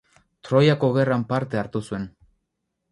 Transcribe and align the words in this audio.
Troiako 0.47 0.89
gerran 0.97 1.27
parte 1.35 1.63
hartu 1.63 1.85
zuen. 1.91 2.13